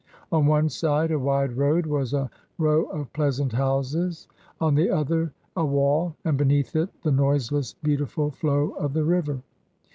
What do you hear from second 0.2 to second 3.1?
On one side a wide road was a ro^,